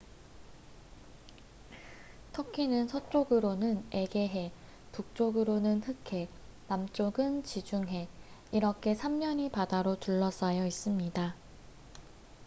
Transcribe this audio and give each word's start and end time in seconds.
터키는 2.33 2.87
서쪽으로는 2.87 3.85
에게해 3.91 4.51
북쪽으로는 4.93 5.83
흑해 5.83 6.27
남쪽은 6.67 7.43
지중해 7.43 8.07
이렇게 8.51 8.95
3면이 8.95 9.51
바다로 9.51 9.99
둘러싸여 9.99 10.65
있습니다 10.65 11.35